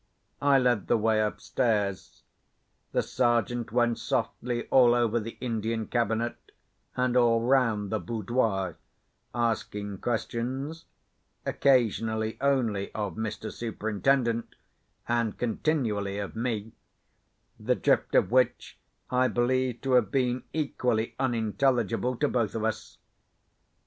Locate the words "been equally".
20.09-21.13